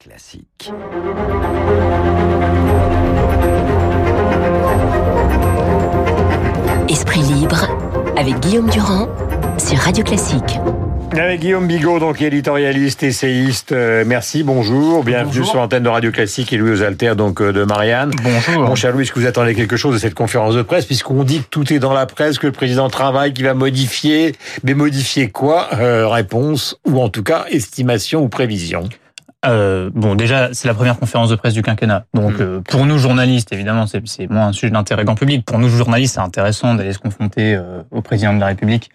Classique. 0.00 0.72
Esprit 6.88 7.20
libre 7.22 7.66
avec 8.16 8.38
Guillaume 8.40 8.68
Durand 8.70 9.08
sur 9.58 9.78
Radio 9.78 10.04
Classique. 10.04 10.58
Avec 11.12 11.40
Guillaume 11.40 11.66
Bigot, 11.66 11.98
donc 11.98 12.22
éditorialiste, 12.22 13.02
essayiste. 13.02 13.72
Euh, 13.72 14.04
merci, 14.06 14.44
bonjour. 14.44 15.02
Bienvenue 15.02 15.26
Bonjour. 15.38 15.46
sur 15.46 15.56
l'antenne 15.56 15.82
de 15.82 15.88
Radio 15.88 16.12
Classique 16.12 16.52
et 16.52 16.56
Louis 16.56 16.70
aux 16.70 16.82
Alters, 16.82 17.16
donc 17.16 17.40
euh, 17.42 17.52
de 17.52 17.64
Marianne. 17.64 18.12
Bonjour. 18.22 18.62
Mon 18.62 18.74
cher 18.76 18.92
Louis, 18.92 19.02
est-ce 19.02 19.12
que 19.12 19.18
vous 19.18 19.26
attendez 19.26 19.54
quelque 19.56 19.76
chose 19.76 19.94
de 19.94 19.98
cette 19.98 20.14
conférence 20.14 20.54
de 20.54 20.62
presse, 20.62 20.86
puisqu'on 20.86 21.24
dit 21.24 21.40
que 21.40 21.48
tout 21.50 21.72
est 21.72 21.80
dans 21.80 21.92
la 21.92 22.06
presse, 22.06 22.38
que 22.38 22.46
le 22.46 22.52
président 22.52 22.88
travaille, 22.88 23.32
qu'il 23.32 23.44
va 23.44 23.54
modifier. 23.54 24.36
Mais 24.62 24.74
modifier 24.74 25.30
quoi 25.30 25.68
Euh, 25.74 26.06
Réponse, 26.08 26.76
ou 26.86 27.00
en 27.02 27.08
tout 27.08 27.24
cas 27.24 27.44
estimation 27.50 28.22
ou 28.22 28.28
prévision? 28.28 28.88
Euh, 29.46 29.90
bon, 29.94 30.14
déjà, 30.14 30.50
c'est 30.52 30.68
la 30.68 30.74
première 30.74 30.98
conférence 30.98 31.30
de 31.30 31.34
presse 31.36 31.54
du 31.54 31.62
quinquennat. 31.62 32.04
Donc, 32.14 32.32
Mm. 32.34 32.42
euh, 32.42 32.60
pour 32.68 32.84
nous 32.84 32.98
journalistes, 32.98 33.52
évidemment, 33.52 33.86
c'est 33.86 34.28
moins 34.30 34.48
un 34.48 34.52
sujet 34.52 34.70
d'intérêt 34.70 35.04
grand 35.04 35.14
public. 35.14 35.44
Pour 35.46 35.58
nous 35.58 35.68
journalistes, 35.68 36.14
c'est 36.14 36.20
intéressant 36.20 36.74
d'aller 36.74 36.92
se 36.92 36.98
confronter 36.98 37.54
euh, 37.54 37.82
au 37.90 38.02
président 38.02 38.34
de 38.34 38.40
la 38.40 38.46
République 38.46 38.90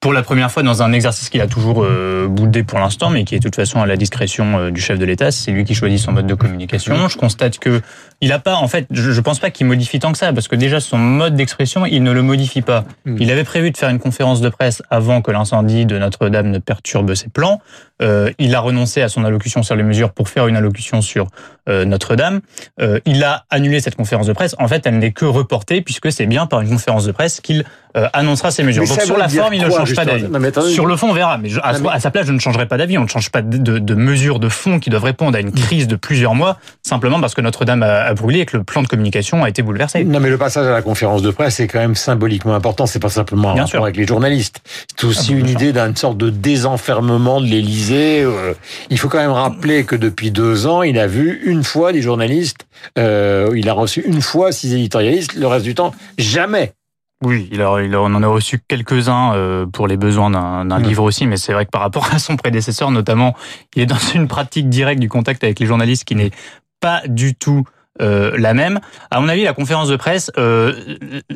pour 0.00 0.12
la 0.12 0.22
première 0.22 0.50
fois 0.50 0.62
dans 0.62 0.82
un 0.82 0.92
exercice 0.92 1.30
qu'il 1.30 1.40
a 1.40 1.46
toujours 1.46 1.82
euh, 1.82 2.28
boudé 2.28 2.62
pour 2.62 2.78
l'instant, 2.78 3.08
mais 3.08 3.24
qui 3.24 3.34
est 3.34 3.38
de 3.38 3.42
toute 3.44 3.56
façon 3.56 3.80
à 3.80 3.86
la 3.86 3.96
discrétion 3.96 4.68
du 4.68 4.80
chef 4.80 4.98
de 4.98 5.04
l'État. 5.06 5.30
C'est 5.30 5.50
lui 5.50 5.64
qui 5.64 5.74
choisit 5.74 5.98
son 5.98 6.12
mode 6.12 6.26
de 6.26 6.34
communication. 6.34 7.08
Je 7.08 7.16
constate 7.16 7.58
que 7.58 7.80
il 8.20 8.32
a 8.32 8.38
pas, 8.38 8.54
en 8.56 8.68
fait, 8.68 8.86
je, 8.90 9.10
je 9.12 9.20
pense 9.20 9.38
pas 9.38 9.50
qu'il 9.50 9.66
modifie 9.66 9.98
tant 9.98 10.10
que 10.12 10.18
ça, 10.18 10.32
parce 10.32 10.48
que 10.48 10.56
déjà 10.56 10.80
son 10.80 10.96
mode 10.98 11.34
d'expression, 11.36 11.84
il 11.86 12.02
ne 12.02 12.12
le 12.12 12.22
modifie 12.22 12.62
pas. 12.62 12.84
Mm. 13.04 13.16
Il 13.20 13.30
avait 13.30 13.44
prévu 13.44 13.70
de 13.70 13.76
faire 13.76 13.88
une 13.90 13.98
conférence 13.98 14.40
de 14.40 14.48
presse 14.48 14.82
avant 14.90 15.20
que 15.22 15.30
l'incendie 15.30 15.86
de 15.86 15.98
Notre-Dame 15.98 16.48
ne 16.50 16.58
perturbe 16.58 17.14
ses 17.14 17.28
plans. 17.28 17.60
Euh, 18.02 18.30
il 18.38 18.54
a 18.54 18.60
renoncé 18.60 19.00
à 19.02 19.08
son 19.08 19.24
allocution 19.24 19.62
sur 19.62 19.74
les 19.76 19.82
mesures 19.82 20.12
pour 20.12 20.28
faire 20.28 20.48
une 20.48 20.56
allocution 20.56 21.00
sur 21.00 21.28
euh, 21.68 21.84
Notre-Dame. 21.86 22.40
Euh, 22.80 23.00
il 23.06 23.24
a 23.24 23.44
annulé 23.50 23.80
cette 23.80 23.94
conférence 23.96 24.26
de 24.26 24.32
presse. 24.34 24.54
En 24.58 24.68
fait, 24.68 24.86
elle 24.86 24.98
n'est 24.98 25.12
que 25.12 25.24
reportée 25.24 25.80
puisque 25.80 26.12
c'est 26.12 26.26
bien 26.26 26.46
par 26.46 26.60
une 26.60 26.68
conférence 26.68 27.06
de 27.06 27.12
presse 27.12 27.40
qu'il 27.40 27.64
annoncera 28.12 28.50
ses 28.50 28.62
mesures. 28.62 28.82
Mais 28.82 28.88
Donc 28.90 29.00
sur 29.00 29.16
la 29.16 29.26
forme, 29.30 29.54
il 29.54 29.62
ne 29.62 29.70
change 29.70 29.94
pas 29.94 30.04
d'avis. 30.04 30.26
Sur 30.74 30.84
le 30.84 30.96
fond, 30.96 31.08
on 31.08 31.12
verra. 31.14 31.38
Mais 31.38 31.48
je- 31.48 31.60
à, 31.62 31.72
Non, 31.72 31.78
mais- 31.84 31.88
à 31.92 31.98
sa 32.00 32.10
place, 32.10 32.26
je 32.26 32.32
ne 32.32 32.38
changerai 32.38 32.66
pas 32.66 32.76
d'avis. 32.76 32.98
On 32.98 33.04
ne 33.04 33.08
change 33.08 33.30
pas 33.30 33.40
de, 33.40 33.56
de- 33.56 33.78
de 33.78 33.94
mesures 33.94 34.38
de 34.38 34.50
fond 34.50 34.78
qui 34.80 34.90
doivent 34.90 35.04
répondre 35.04 35.34
à 35.34 35.40
une 35.40 35.50
crise 35.50 35.88
de 35.88 35.96
plusieurs 35.96 36.34
mois 36.34 36.58
simplement 36.82 37.20
parce 37.22 37.34
que 37.34 37.40
Notre-Dame 37.40 37.82
a, 37.82 38.05
a 38.06 38.14
brûlé 38.14 38.40
et 38.40 38.46
que 38.46 38.56
le 38.56 38.64
plan 38.64 38.82
de 38.82 38.88
communication 38.88 39.44
a 39.44 39.48
été 39.48 39.62
bouleversé. 39.62 40.04
Non, 40.04 40.20
mais 40.20 40.30
le 40.30 40.38
passage 40.38 40.66
à 40.66 40.70
la 40.70 40.82
conférence 40.82 41.22
de 41.22 41.30
presse 41.30 41.60
est 41.60 41.66
quand 41.68 41.78
même 41.80 41.94
symboliquement 41.94 42.54
important. 42.54 42.86
C'est 42.86 42.98
pas 43.00 43.08
simplement 43.10 43.50
un 43.50 43.54
Bien 43.54 43.62
rapport 43.64 43.70
sûr. 43.70 43.82
avec 43.82 43.96
les 43.96 44.06
journalistes. 44.06 44.60
C'est 44.96 45.06
aussi 45.06 45.32
Ah, 45.32 45.34
bien 45.34 45.44
une 45.44 45.50
idée 45.50 45.72
d'une 45.72 45.96
sorte 45.96 46.16
de 46.18 46.30
désenfermement 46.30 47.40
de 47.40 47.46
l'Élysée. 47.46 48.22
Euh, 48.22 48.54
il 48.90 48.98
faut 48.98 49.08
quand 49.08 49.18
même 49.18 49.30
rappeler 49.30 49.84
que 49.84 49.96
depuis 49.96 50.30
deux 50.30 50.66
ans, 50.66 50.82
il 50.82 50.98
a 50.98 51.06
vu 51.06 51.42
une 51.44 51.64
fois 51.64 51.92
des 51.92 52.02
journalistes. 52.02 52.66
Euh, 52.98 53.50
il 53.56 53.68
a 53.68 53.72
reçu 53.72 54.02
une 54.06 54.22
fois 54.22 54.52
six 54.52 54.72
éditorialistes. 54.74 55.34
Le 55.34 55.46
reste 55.46 55.64
du 55.64 55.74
temps, 55.74 55.92
jamais. 56.18 56.72
Oui, 57.24 57.48
il, 57.50 57.62
a, 57.62 57.80
il 57.80 57.96
en 57.96 58.22
a 58.22 58.26
reçu 58.26 58.60
quelques-uns 58.68 59.32
euh, 59.34 59.64
pour 59.64 59.86
les 59.88 59.96
besoins 59.96 60.28
d'un 60.28 60.66
d'un 60.66 60.78
Mm. 60.78 60.82
livre 60.82 61.02
aussi, 61.04 61.26
mais 61.26 61.38
c'est 61.38 61.54
vrai 61.54 61.64
que 61.64 61.70
par 61.70 61.80
rapport 61.80 62.08
à 62.12 62.18
son 62.18 62.36
prédécesseur, 62.36 62.90
notamment, 62.90 63.34
il 63.74 63.82
est 63.82 63.86
dans 63.86 63.96
une 64.14 64.28
pratique 64.28 64.68
directe 64.68 65.00
du 65.00 65.08
contact 65.08 65.42
avec 65.42 65.58
les 65.58 65.64
journalistes 65.66 66.04
qui 66.04 66.14
n'est 66.14 66.30
pas 66.80 67.00
du 67.06 67.34
tout 67.34 67.64
euh, 68.00 68.32
la 68.36 68.54
même. 68.54 68.80
À 69.10 69.20
mon 69.20 69.28
avis, 69.28 69.44
la 69.44 69.52
conférence 69.52 69.88
de 69.88 69.96
presse 69.96 70.30
euh, 70.38 70.74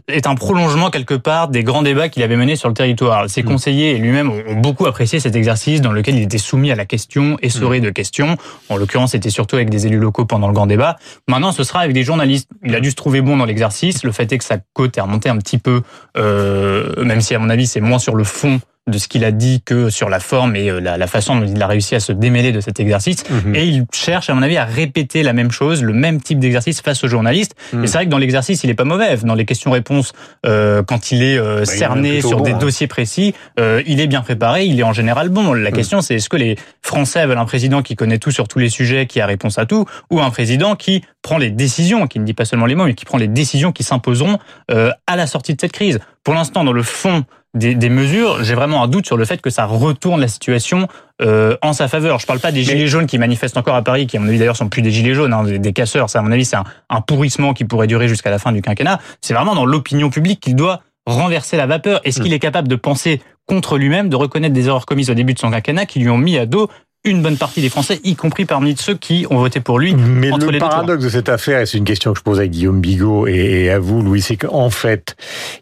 est 0.08 0.27
un 0.27 0.34
prolongement 0.34 0.91
quelque 0.91 1.14
part 1.14 1.48
des 1.48 1.62
grands 1.62 1.83
débats 1.83 2.08
qu'il 2.08 2.22
avait 2.22 2.36
menés 2.36 2.56
sur 2.56 2.69
le 2.69 2.75
territoire. 2.75 3.28
Ses 3.28 3.42
Mm. 3.42 3.47
conseillers 3.47 3.91
et 3.91 3.98
lui-même 3.98 4.30
ont 4.30 4.55
beaucoup 4.55 4.86
apprécié 4.86 5.20
cet 5.20 5.36
exercice 5.36 5.80
dans 5.80 5.92
lequel 5.92 6.17
il 6.17 6.22
était 6.22 6.39
soumis 6.39 6.70
à 6.70 6.77
la 6.77 6.84
question, 6.84 7.36
essoré 7.42 7.80
de 7.80 7.91
questions. 7.91 8.36
En 8.69 8.77
l'occurrence, 8.77 9.12
c'était 9.12 9.30
surtout 9.30 9.56
avec 9.56 9.70
des 9.70 9.86
élus 9.86 9.98
locaux 9.98 10.25
pendant 10.25 10.48
le 10.48 10.55
grand 10.55 10.67
débat. 10.67 10.97
Maintenant, 11.28 11.52
ce 11.52 11.64
sera 11.64 11.80
avec 11.80 11.92
des 11.92 12.02
journalistes. 12.02 12.48
Il 12.64 12.74
a 12.74 12.80
dû 12.80 12.91
se 12.91 12.97
trouver 12.97 13.20
bon 13.20 13.36
dans 13.36 13.45
l'exercice. 13.45 14.05
Le 14.05 14.12
fait 14.12 14.33
est 14.33 14.39
que 14.39 14.45
sa 14.45 14.58
cote 14.74 14.97
est 14.97 15.00
remontée 15.00 15.28
un 15.28 15.36
petit 15.39 15.58
peu, 15.58 15.83
euh, 16.17 17.05
même 17.05 17.20
si 17.20 17.34
à 17.34 17.39
mon 17.39 17.51
avis 17.51 17.67
c'est 17.67 17.80
moins 17.80 17.98
sur 17.98 18.14
le 18.14 18.24
fond 18.24 18.61
de 18.90 18.98
ce 18.98 19.08
qu'il 19.08 19.24
a 19.24 19.30
dit 19.30 19.62
que 19.64 19.90
sur 19.90 20.08
la 20.08 20.20
forme 20.20 20.56
et 20.56 20.70
euh, 20.70 20.80
la, 20.80 20.98
la 20.98 21.06
façon 21.06 21.39
dont 21.39 21.46
il 21.46 21.61
a 21.62 21.67
réussi 21.67 21.95
à 21.95 22.01
se 22.01 22.12
démêler 22.12 22.52
de 22.52 22.61
cet 22.61 22.80
exercice. 22.80 23.24
Et 23.55 23.64
il 23.64 23.86
cherche, 23.92 24.30
à 24.30 24.34
mon 24.34 24.42
avis, 24.42 24.56
à 24.56 24.64
répéter 24.64 25.23
la 25.23 25.33
même 25.33 25.51
chose, 25.51 25.83
le 25.83 25.92
même 25.92 26.20
type 26.20 26.39
d'exercice 26.39 26.80
face 26.80 27.02
aux 27.05 27.08
journalistes. 27.08 27.55
Mm. 27.73 27.84
Et 27.84 27.86
c'est 27.86 27.95
vrai 27.95 28.05
que 28.06 28.11
dans 28.11 28.18
l'exercice, 28.18 28.64
il 28.64 28.70
est 28.70 28.74
pas 28.74 28.84
mauvais. 28.84 29.17
Dans 29.18 29.34
les 29.34 29.45
questions-réponses, 29.45 30.12
euh, 30.46 30.83
quand 30.83 31.12
il 31.12 31.23
est 31.23 31.39
euh, 31.39 31.56
Bah, 31.56 31.62
il 31.67 31.74
est 31.74 31.78
cerné 31.78 32.20
sur 32.20 32.39
bon, 32.39 32.45
des 32.45 32.52
hein. 32.52 32.58
dossiers 32.58 32.86
précis, 32.86 33.34
euh, 33.58 33.83
il 33.86 34.01
est 34.01 34.06
bien 34.06 34.23
préparé, 34.23 34.64
il 34.64 34.78
est 34.78 34.84
en 34.84 34.92
général 34.92 35.28
bon. 35.28 35.52
La 35.52 35.72
question, 35.72 36.01
c'est 36.01 36.17
est-ce 36.17 36.28
que 36.28 36.36
les 36.36 36.57
Français 36.83 37.27
veulent 37.27 37.39
un 37.39 37.45
président 37.45 37.83
qui 37.83 37.96
connaît 37.96 38.18
tout 38.18 38.30
sur 38.30 38.48
tous 38.48 38.58
les 38.58 38.68
sujets, 38.68 39.07
qui 39.07 39.20
a 39.20 39.27
réponse 39.27 39.58
à 39.58 39.67
tout, 39.67 39.86
ou 40.11 40.20
un 40.20 40.30
président 40.30 40.77
qui 40.77 41.02
prend 41.22 41.39
les 41.39 41.51
décisions, 41.51 42.07
qui 42.07 42.18
ne 42.18 42.24
dit 42.24 42.34
pas 42.34 42.45
seulement 42.45 42.67
les 42.67 42.74
mots, 42.74 42.86
mais 42.86 42.95
qui 42.95 43.05
prend 43.05 43.18
les 43.18 43.28
décisions 43.28 43.72
qui 43.72 43.84
s'imposeront 43.84 44.39
à 44.68 45.17
la 45.17 45.27
sortie 45.27 45.55
de 45.55 45.61
cette 45.61 45.72
crise? 45.72 46.01
Pour 46.24 46.34
l'instant, 46.34 46.64
dans 46.64 46.72
le 46.72 46.83
fond 46.83 47.24
des, 47.55 47.74
des 47.74 47.88
mesures, 47.88 48.44
j'ai 48.44 48.55
vraiment 48.55 48.83
un 48.83 48.88
doute 48.88 49.06
sur 49.06 49.16
le 49.16 49.24
fait 49.24 49.40
que 49.40 49.50
ça 49.50 49.64
retourne 49.64 50.20
la 50.20 50.28
situation 50.28 50.86
euh, 51.20 51.56
en 51.62 51.72
sa 51.72 51.88
faveur. 51.88 52.20
Je 52.20 52.27
parle 52.27 52.38
pas 52.38 52.52
des 52.52 52.62
gilets 52.62 52.86
jaunes 52.86 53.06
qui 53.06 53.18
manifestent 53.18 53.56
encore 53.56 53.74
à 53.74 53.83
Paris, 53.83 54.06
qui 54.06 54.16
à 54.16 54.20
mon 54.20 54.28
avis 54.28 54.38
d'ailleurs 54.38 54.56
sont 54.56 54.68
plus 54.68 54.83
des 54.83 54.92
gilets 54.92 55.14
jaunes, 55.14 55.33
hein, 55.33 55.42
des, 55.42 55.58
des 55.58 55.72
casseurs. 55.72 56.08
Ça, 56.08 56.20
à 56.20 56.22
mon 56.22 56.30
avis, 56.30 56.44
c'est 56.44 56.56
un, 56.56 56.64
un 56.89 57.00
pourrissement 57.00 57.52
qui 57.52 57.64
pourrait 57.64 57.89
durer 57.89 58.06
jusqu'à 58.06 58.30
la 58.30 58.39
fin 58.39 58.52
du 58.52 58.62
quinquennat. 58.62 59.00
C'est 59.20 59.34
vraiment 59.34 59.55
dans 59.55 59.66
l'opinion 59.66 60.10
publique 60.10 60.40
qu'il 60.40 60.55
doit 60.55 60.83
renverser 61.06 61.56
la 61.56 61.66
vapeur. 61.66 62.00
Est-ce 62.05 62.20
qu'il 62.20 62.33
est 62.33 62.39
capable 62.39 62.68
de 62.68 62.77
penser 62.77 63.20
contre 63.46 63.78
lui-même, 63.78 64.08
de 64.08 64.16
reconnaître 64.16 64.55
des 64.55 64.68
erreurs 64.68 64.86
commises 64.86 65.10
au 65.10 65.14
début 65.14 65.34
de 65.34 65.40
son 65.40 65.50
quinquennat 65.50 65.86
qui 65.86 65.98
lui 65.98 66.08
ont 66.08 66.18
mis 66.18 66.39
à 66.39 66.46
dos 66.46 66.70
une 67.05 67.22
bonne 67.22 67.38
partie 67.38 67.62
des 67.62 67.70
Français, 67.70 67.98
y 68.05 68.14
compris 68.14 68.44
parmi 68.44 68.77
ceux 68.77 68.94
qui 68.94 69.27
ont 69.30 69.38
voté 69.38 69.61
pour 69.61 69.78
lui 69.78 69.94
Mais 69.94 70.30
entre 70.30 70.46
le 70.46 70.52
les 70.52 70.58
paradoxe 70.58 71.02
de 71.02 71.08
cette 71.08 71.30
affaire, 71.30 71.61
et 71.61 71.66
c'est 71.66 71.78
une 71.78 71.84
question 71.84 72.12
que 72.12 72.18
je 72.18 72.22
pose 72.22 72.40
à 72.40 72.46
Guillaume 72.46 72.83
Bigot 72.83 73.27
et, 73.27 73.64
et 73.64 73.70
à 73.70 73.78
vous, 73.78 74.02
Louis, 74.02 74.20
c'est 74.20 74.36
qu'en 74.36 74.68
fait, 74.68 75.16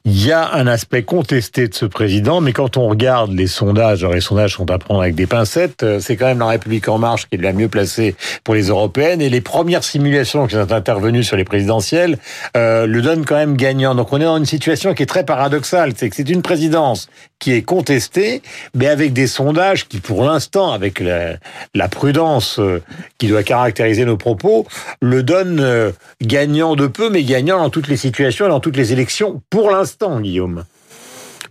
il 0.04 0.27
y 0.27 0.32
a 0.32 0.53
un 0.54 0.66
aspect 0.66 1.04
contesté 1.04 1.69
de 1.69 1.75
ce 1.75 1.87
président, 1.87 2.41
mais 2.41 2.53
quand 2.53 2.77
on 2.77 2.88
regarde 2.88 3.32
les 3.32 3.47
sondages, 3.47 4.03
alors 4.03 4.15
les 4.15 4.21
sondages 4.21 4.54
sont 4.54 4.69
à 4.69 4.78
prendre 4.78 5.00
avec 5.00 5.15
des 5.15 5.28
pincettes, 5.28 5.84
euh, 5.84 6.00
c'est 6.00 6.16
quand 6.16 6.27
même 6.27 6.41
la 6.41 6.48
République 6.48 6.88
en 6.88 6.98
marche 6.98 7.28
qui 7.28 7.37
est 7.37 7.43
la 7.43 7.53
mieux 7.53 7.69
placée 7.69 8.16
pour 8.43 8.56
les 8.56 8.65
européennes, 8.65 9.22
et 9.22 9.31
les 9.31 9.41
premières 9.41 9.84
simulations 9.84 10.48
qui 10.48 10.56
sont 10.56 10.72
intervenues 10.72 11.22
sur 11.22 11.37
les 11.37 11.44
présidentielles 11.44 12.19
euh, 12.56 12.84
le 12.87 13.00
donnent 13.00 13.25
quand 13.25 13.37
même 13.37 13.56
gagnant. 13.56 13.94
Donc 13.94 14.12
on 14.12 14.21
est 14.21 14.25
dans 14.25 14.38
une 14.38 14.44
situation 14.44 14.93
qui 14.93 15.04
est 15.04 15.06
très 15.06 15.25
paradoxale, 15.25 15.93
c'est 15.97 16.10
que 16.10 16.16
c'est 16.16 16.28
une 16.28 16.43
présidence 16.43 17.09
qui 17.38 17.53
est 17.53 17.62
contestée, 17.62 18.43
mais 18.75 18.88
avec 18.88 19.12
des 19.12 19.26
sondages 19.26 19.87
qui, 19.87 20.00
pour 20.00 20.25
l'instant, 20.25 20.72
avec 20.72 21.00
la, 21.00 21.88
prudence 21.88 22.59
euh, 22.59 22.82
qui 23.19 23.28
doit 23.28 23.43
caractériser 23.43 24.04
nos 24.04 24.16
propos, 24.16 24.66
le 25.00 25.22
donne 25.22 25.60
euh, 25.60 25.93
gagnant 26.21 26.75
de 26.75 26.87
peu, 26.87 27.10
mais 27.10 27.22
gagnant 27.22 27.59
dans 27.59 27.71
toutes 27.71 27.88
les 27.88 27.97
situations 27.97 28.47
et 28.47 28.48
dans 28.48 28.60
toutes 28.60 28.77
les 28.77 28.93
élections, 28.93 29.41
pour 29.50 29.71
l'instant, 29.71 30.21
Guillaume. 30.21 30.65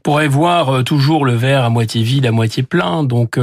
pourrait 0.03 0.27
voir 0.27 0.69
euh, 0.69 0.83
toujours 0.83 1.25
le 1.25 1.35
verre 1.35 1.63
à 1.63 1.69
moitié 1.69 2.03
vide, 2.03 2.25
à 2.25 2.31
moitié 2.31 2.63
plein. 2.63 3.03
Donc, 3.03 3.39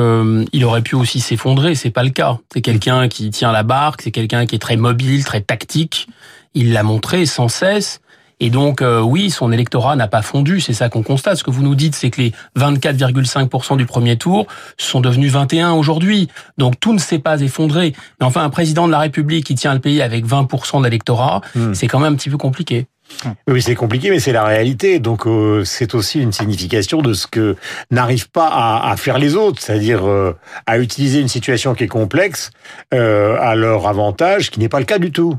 il 0.52 0.64
aurait 0.64 0.82
pu 0.82 0.96
aussi 0.96 1.20
s'effondrer. 1.20 1.74
C'est 1.74 1.90
pas 1.90 2.02
le 2.02 2.10
cas. 2.10 2.38
C'est 2.52 2.60
quelqu'un 2.60 3.08
qui 3.08 3.30
tient 3.30 3.52
la 3.52 3.62
barque. 3.62 4.02
C'est 4.02 4.10
quelqu'un 4.10 4.44
qui 4.44 4.56
est 4.56 4.60
très 4.60 4.76
mobile, 4.76 5.24
très 5.24 5.40
tactique. 5.40 6.08
Il 6.52 6.72
l'a 6.72 6.82
montré 6.82 7.26
sans 7.26 7.48
cesse. 7.48 8.00
Et 8.44 8.50
donc, 8.50 8.82
euh, 8.82 9.00
oui, 9.00 9.30
son 9.30 9.52
électorat 9.52 9.96
n'a 9.96 10.06
pas 10.06 10.20
fondu. 10.20 10.60
C'est 10.60 10.74
ça 10.74 10.90
qu'on 10.90 11.02
constate. 11.02 11.38
Ce 11.38 11.44
que 11.44 11.50
vous 11.50 11.62
nous 11.62 11.74
dites, 11.74 11.94
c'est 11.94 12.10
que 12.10 12.20
les 12.20 12.32
24,5% 12.58 13.78
du 13.78 13.86
premier 13.86 14.18
tour 14.18 14.46
sont 14.76 15.00
devenus 15.00 15.32
21 15.32 15.72
aujourd'hui. 15.72 16.28
Donc, 16.58 16.78
tout 16.78 16.92
ne 16.92 16.98
s'est 16.98 17.18
pas 17.18 17.40
effondré. 17.40 17.94
Mais 18.20 18.26
enfin, 18.26 18.44
un 18.44 18.50
président 18.50 18.86
de 18.86 18.92
la 18.92 18.98
République 18.98 19.46
qui 19.46 19.54
tient 19.54 19.72
le 19.72 19.80
pays 19.80 20.02
avec 20.02 20.26
20% 20.26 20.80
de 20.80 20.84
l'électorat, 20.84 21.40
Hmm. 21.54 21.72
c'est 21.72 21.86
quand 21.86 22.00
même 22.00 22.12
un 22.12 22.16
petit 22.16 22.28
peu 22.28 22.36
compliqué. 22.36 22.86
Oui, 23.48 23.62
c'est 23.62 23.74
compliqué, 23.74 24.10
mais 24.10 24.18
c'est 24.18 24.32
la 24.32 24.44
réalité. 24.44 24.98
Donc, 24.98 25.26
euh, 25.26 25.64
c'est 25.64 25.94
aussi 25.94 26.20
une 26.20 26.32
signification 26.32 27.00
de 27.00 27.12
ce 27.12 27.26
que 27.26 27.56
n'arrivent 27.90 28.30
pas 28.30 28.48
à, 28.48 28.90
à 28.90 28.96
faire 28.96 29.18
les 29.18 29.36
autres, 29.36 29.62
c'est-à-dire 29.62 30.06
euh, 30.06 30.36
à 30.66 30.78
utiliser 30.78 31.20
une 31.20 31.28
situation 31.28 31.74
qui 31.74 31.84
est 31.84 31.88
complexe 31.88 32.50
euh, 32.92 33.36
à 33.40 33.54
leur 33.54 33.86
avantage, 33.86 34.46
ce 34.46 34.50
qui 34.50 34.60
n'est 34.60 34.68
pas 34.68 34.80
le 34.80 34.84
cas 34.86 34.98
du 34.98 35.12
tout. 35.12 35.36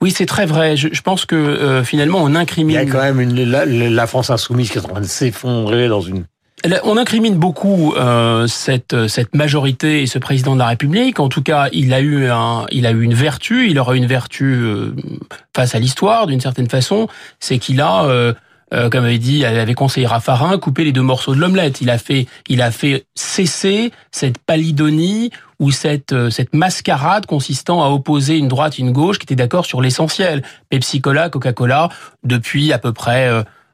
Oui, 0.00 0.10
c'est 0.10 0.26
très 0.26 0.46
vrai. 0.46 0.76
Je, 0.76 0.88
je 0.92 1.02
pense 1.02 1.26
que 1.26 1.36
euh, 1.36 1.84
finalement, 1.84 2.22
on 2.22 2.28
Il 2.28 2.34
y 2.34 2.36
a 2.36 2.40
incrimine, 2.40 2.90
quand 2.90 3.00
même 3.00 3.20
une, 3.20 3.44
la, 3.44 3.66
la 3.66 4.06
France 4.06 4.30
insoumise 4.30 4.70
qui 4.70 4.78
est 4.78 4.84
en 4.84 4.88
train 4.88 5.00
de 5.00 5.06
s'effondrer 5.06 5.88
dans 5.88 6.00
une 6.00 6.24
on 6.84 6.96
incrimine 6.96 7.36
beaucoup 7.36 7.94
euh, 7.94 8.46
cette 8.46 9.08
cette 9.08 9.34
majorité 9.34 10.02
et 10.02 10.06
ce 10.06 10.18
président 10.18 10.54
de 10.54 10.58
la 10.60 10.68
République. 10.68 11.20
En 11.20 11.28
tout 11.28 11.42
cas, 11.42 11.68
il 11.72 11.92
a 11.94 12.00
eu 12.00 12.26
un, 12.26 12.66
il 12.70 12.86
a 12.86 12.90
eu 12.90 13.02
une 13.02 13.14
vertu. 13.14 13.70
Il 13.70 13.78
aura 13.78 13.96
une 13.96 14.06
vertu 14.06 14.44
euh, 14.44 14.94
face 15.54 15.74
à 15.74 15.78
l'histoire 15.78 16.26
d'une 16.26 16.40
certaine 16.40 16.68
façon, 16.68 17.08
c'est 17.38 17.58
qu'il 17.58 17.80
a 17.80 18.04
euh, 18.04 18.34
euh, 18.72 18.88
comme 18.88 19.04
avait 19.04 19.18
dit, 19.18 19.44
avait 19.44 19.74
conseillé 19.74 20.06
Raffarin, 20.06 20.56
coupé 20.58 20.84
les 20.84 20.92
deux 20.92 21.02
morceaux 21.02 21.34
de 21.34 21.40
l'omelette. 21.40 21.80
Il 21.80 21.90
a 21.90 21.98
fait, 21.98 22.26
il 22.48 22.62
a 22.62 22.70
fait 22.70 23.04
cesser 23.16 23.90
cette 24.12 24.38
palidonie 24.38 25.30
ou 25.58 25.72
cette 25.72 26.12
euh, 26.12 26.30
cette 26.30 26.54
mascarade 26.54 27.26
consistant 27.26 27.82
à 27.82 27.88
opposer 27.88 28.36
une 28.36 28.46
droite 28.46 28.78
et 28.78 28.82
une 28.82 28.92
gauche 28.92 29.18
qui 29.18 29.24
étaient 29.24 29.34
d'accord 29.34 29.66
sur 29.66 29.80
l'essentiel. 29.80 30.42
Pepsi 30.68 31.00
Cola, 31.00 31.30
Coca-Cola, 31.30 31.88
depuis 32.22 32.72
à 32.72 32.78
peu 32.78 32.92
près 32.92 33.28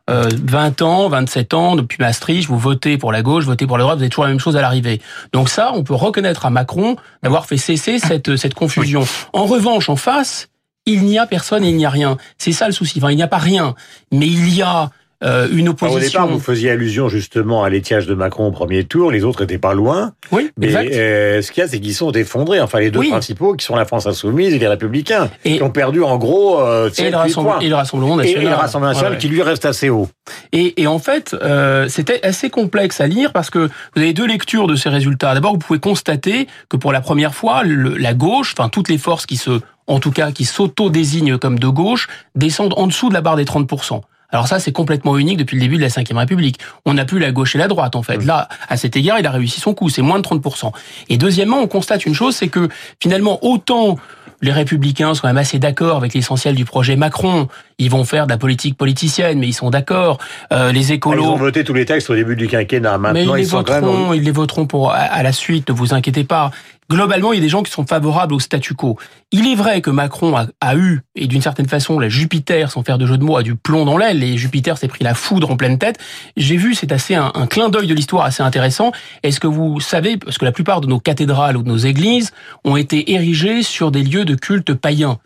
euh, 0.08 0.24
euh, 0.24 0.28
20 0.44 0.82
ans, 0.82 1.08
27 1.08 1.54
ans, 1.54 1.76
depuis 1.76 1.98
Maastricht, 2.00 2.48
vous 2.48 2.58
votez 2.58 2.98
pour 2.98 3.12
la 3.12 3.22
gauche, 3.22 3.44
votez 3.44 3.66
pour 3.66 3.78
la 3.78 3.82
droite, 3.84 3.98
vous 3.98 4.02
avez 4.02 4.10
toujours 4.10 4.24
la 4.24 4.30
même 4.30 4.40
chose 4.40 4.56
à 4.56 4.60
l'arrivée. 4.60 5.00
Donc 5.32 5.48
ça, 5.48 5.72
on 5.74 5.82
peut 5.82 5.94
reconnaître 5.94 6.46
à 6.46 6.50
Macron 6.50 6.96
d'avoir 7.22 7.46
fait 7.46 7.56
cesser 7.56 7.98
cette, 7.98 8.36
cette 8.36 8.54
confusion. 8.54 9.04
En 9.32 9.46
revanche, 9.46 9.88
en 9.88 9.96
face, 9.96 10.48
il 10.86 11.02
n'y 11.04 11.18
a 11.18 11.26
personne 11.26 11.64
et 11.64 11.70
il 11.70 11.76
n'y 11.76 11.86
a 11.86 11.90
rien. 11.90 12.16
C'est 12.38 12.52
ça 12.52 12.66
le 12.66 12.72
souci. 12.72 12.98
Enfin, 12.98 13.10
il 13.10 13.16
n'y 13.16 13.22
a 13.22 13.28
pas 13.28 13.38
rien, 13.38 13.74
mais 14.12 14.26
il 14.26 14.54
y 14.54 14.62
a 14.62 14.90
euh, 15.24 15.48
une 15.52 15.68
opposition. 15.70 15.96
au 15.96 16.00
départ, 16.00 16.26
vous 16.28 16.38
faisiez 16.40 16.70
allusion 16.70 17.08
justement 17.08 17.64
à 17.64 17.70
l'étiage 17.70 18.06
de 18.06 18.14
Macron 18.14 18.46
au 18.48 18.50
premier 18.50 18.84
tour. 18.84 19.10
Les 19.10 19.24
autres 19.24 19.42
étaient 19.44 19.58
pas 19.58 19.72
loin. 19.74 20.12
Oui, 20.32 20.50
mais 20.58 20.66
exact. 20.66 20.92
Euh, 20.94 21.42
ce 21.42 21.50
qu'il 21.52 21.62
y 21.62 21.64
a, 21.64 21.68
c'est 21.68 21.80
qu'ils 21.80 21.94
sont 21.94 22.12
effondrés. 22.12 22.60
Enfin, 22.60 22.80
les 22.80 22.90
deux 22.90 23.00
Oui. 23.00 23.08
principaux, 23.08 23.54
qui 23.54 23.64
sont 23.64 23.76
la 23.76 23.84
France 23.86 24.06
insoumise 24.06 24.52
et 24.52 24.58
les 24.58 24.68
Républicains, 24.68 25.30
Et- 25.44 25.56
qui 25.56 25.62
ont 25.62 25.70
perdu 25.70 26.02
en 26.02 26.16
gros 26.18 26.60
euh, 26.60 26.90
Et 26.98 27.10
le, 27.10 27.32
points. 27.32 27.58
et 27.60 27.68
le 27.68 27.74
Rassemblement 27.76 28.16
national. 28.16 28.42
et 28.44 28.48
le 28.48 28.54
Rassemblement 28.54 28.92
national 28.92 29.12
Ouais, 29.14 29.18
qui 29.18 29.28
lui 29.28 29.42
reste 29.42 29.64
assez 29.64 29.88
haut. 29.88 30.08
Et, 30.52 30.80
et 30.82 30.86
en 30.86 30.98
fait, 30.98 31.34
euh, 31.42 31.88
c'était 31.88 32.24
assez 32.26 32.50
complexe 32.50 33.00
à 33.00 33.06
lire 33.06 33.32
parce 33.32 33.48
que 33.50 33.58
vous 33.94 34.02
avez 34.02 34.12
deux 34.12 34.26
lectures 34.26 34.66
de 34.66 34.76
ces 34.76 34.88
résultats. 34.88 35.32
D'abord, 35.34 35.52
vous 35.52 35.58
pouvez 35.58 35.78
constater 35.80 36.46
que 36.68 36.76
pour 36.76 36.92
la 36.92 37.00
première 37.00 37.34
fois, 37.34 37.62
le- 37.62 37.96
la 37.96 38.12
gauche, 38.14 38.54
enfin 38.58 38.68
toutes 38.68 38.88
les 38.88 38.98
forces 38.98 39.24
qui 39.26 39.36
se, 39.36 39.60
en 39.86 39.98
tout 40.00 40.10
cas, 40.10 40.32
qui 40.32 40.44
s'auto-désignent 40.44 41.38
comme 41.38 41.58
de 41.58 41.68
gauche, 41.68 42.08
descendent 42.34 42.74
en 42.76 42.86
dessous 42.86 43.08
de 43.08 43.14
la 43.14 43.20
barre 43.22 43.36
des 43.36 43.44
30%. 43.44 44.02
Alors 44.31 44.49
ça, 44.49 44.58
c'est 44.58 44.73
complètement 44.73 45.17
unique 45.19 45.38
depuis 45.38 45.56
le 45.56 45.61
début 45.61 45.76
de 45.76 45.82
la 45.82 45.88
Ve 45.88 46.17
République. 46.17 46.58
On 46.84 46.94
n'a 46.94 47.05
plus 47.05 47.19
la 47.19 47.32
gauche 47.32 47.55
et 47.55 47.58
la 47.58 47.69
droite, 47.69 47.96
en 47.96 48.02
fait. 48.02 48.25
Là, 48.25 48.49
à 48.69 48.76
cet 48.76 48.96
égard, 48.96 49.19
il 49.19 49.26
a 49.26 49.31
réussi 49.31 49.61
son 49.61 49.75
coup. 49.75 49.88
C'est 49.88 50.02
moins 50.02 50.19
de 50.19 50.25
30%. 50.25 50.73
Et 51.08 51.17
deuxièmement, 51.17 51.61
on 51.61 51.69
constate 51.69 52.06
une 52.06 52.14
chose, 52.14 52.34
c'est 52.34 52.49
que 52.49 52.69
finalement, 53.00 53.38
autant 53.44 53.96
les 54.43 54.52
républicains 54.52 55.14
sont 55.14 55.23
quand 55.23 55.28
même 55.28 55.38
assez 55.38 55.58
d'accord 55.58 55.96
avec 55.96 56.14
l'essentiel 56.14 56.55
du 56.55 56.64
projet 56.64 56.96
Macron, 56.96 57.49
ils 57.78 57.90
vont 57.90 58.05
faire 58.05 58.26
de 58.26 58.32
la 58.32 58.38
politique 58.38 58.76
politicienne, 58.76 59.38
mais 59.38 59.49
ils 59.49 59.52
sont 59.52 59.70
d'accord. 59.70 60.19
Euh, 60.52 60.73
les 60.73 60.90
Ah, 60.93 60.94
écolos... 60.94 61.23
Ils 61.23 61.26
ont 61.26 61.37
voté 61.37 61.62
tous 61.64 61.75
les 61.75 61.84
textes 61.84 62.08
au 62.11 62.14
début 62.14 62.37
du 62.37 62.49
quinquennat. 62.49 62.99
Mais 62.99 63.12
Maintenant, 63.12 63.34
ils 63.34 63.38
les 63.40 63.44
ils 63.46 63.50
sont 63.50 63.62
même. 63.62 63.84
voteront, 63.84 64.12
ils 64.14 64.23
les 64.23 64.31
voteront 64.31 64.67
pour 64.67 64.93
à, 64.93 64.96
à 64.96 65.23
la 65.23 65.32
suite. 65.32 65.69
Ne 65.69 65.75
vous 65.75 65.93
inquiétez 65.93 66.25
pas. 66.25 66.50
Globalement, 66.88 67.32
il 67.32 67.37
y 67.37 67.38
a 67.40 67.43
des 67.43 67.49
gens 67.49 67.64
qui 67.64 67.73
sont 67.73 67.84
favorables 67.84 68.32
au 68.32 68.38
statu 68.38 68.75
quo. 68.75 68.96
Il 69.32 69.49
est 69.50 69.56
vrai 69.56 69.81
que 69.81 69.90
Macron 69.90 70.37
a, 70.37 70.46
a 70.61 70.76
eu, 70.76 71.00
et 71.17 71.26
d'une 71.26 71.43
certaine 71.43 71.67
façon, 71.69 71.99
la 71.99 72.08
Jupiter, 72.08 72.70
sans 72.70 72.84
faire 72.84 72.96
de 72.96 73.06
jeu 73.06 73.19
de 73.19 73.25
mots, 73.25 73.37
a 73.37 73.43
du 73.43 73.56
plomb 73.56 73.84
dans 73.84 73.99
l'aile. 73.99 74.23
Et 74.23 74.37
Jupiter 74.38 74.78
s'est 74.78 74.87
pris 74.87 75.02
la 75.02 75.14
foudre 75.14 75.50
en 75.50 75.56
pleine 75.56 75.78
tête. 75.78 75.99
J'ai 76.37 76.56
vu, 76.56 76.76
c'est 76.76 76.93
assez 76.93 77.17
un, 77.17 77.32
un 77.34 77.46
clin 77.49 77.70
d'œil 77.70 77.88
de 77.88 77.94
l'histoire 77.94 78.25
assez 78.25 78.43
intéressant. 78.44 78.93
Est-ce 79.25 79.40
que 79.40 79.49
vous 79.49 79.81
savez, 79.81 80.17
parce 80.17 80.38
que 80.38 80.44
la 80.44 80.52
plupart 80.52 80.81
de 80.81 80.87
nos 80.87 81.00
cathédrales 81.00 81.56
ou 81.56 81.64
de 81.64 81.69
nos 81.69 81.76
églises 81.76 82.31
ont 82.64 82.76
été 82.76 83.12
érigées 83.12 83.64
sur 83.64 83.90
des 83.90 84.05
lieux 84.05 84.25
de 84.25 84.37
culte 84.37 84.73
païens? 84.73 85.19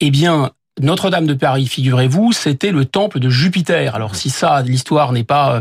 Eh 0.00 0.10
bien, 0.10 0.50
notre-Dame 0.80 1.26
de 1.26 1.34
Paris, 1.34 1.66
figurez-vous, 1.66 2.32
c'était 2.32 2.70
le 2.70 2.84
temple 2.84 3.18
de 3.18 3.30
Jupiter. 3.30 3.94
Alors 3.94 4.14
si 4.14 4.30
ça, 4.30 4.62
l'histoire 4.62 5.12
n'est 5.12 5.24
pas 5.24 5.56
euh, 5.56 5.60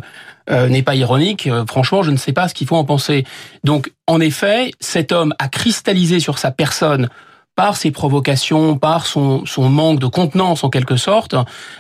euh, 0.52 0.70
n'est 0.70 0.84
pas 0.84 0.94
ironique, 0.94 1.48
euh, 1.48 1.66
franchement, 1.66 2.04
je 2.04 2.12
ne 2.12 2.18
sais 2.18 2.34
pas 2.34 2.48
ce 2.48 2.54
qu'il 2.54 2.68
faut 2.68 2.76
en 2.76 2.84
penser. 2.84 3.26
Donc, 3.64 3.92
en 4.06 4.20
effet, 4.20 4.70
cet 4.80 5.12
homme 5.12 5.34
a 5.40 5.48
cristallisé 5.48 6.20
sur 6.20 6.38
sa 6.38 6.52
personne 6.52 7.10
par 7.56 7.78
ses 7.78 7.92
provocations, 7.92 8.78
par 8.78 9.06
son, 9.06 9.46
son 9.46 9.70
manque 9.70 10.00
de 10.00 10.08
contenance 10.08 10.64
en 10.64 10.70
quelque 10.70 10.98
sorte, 10.98 11.36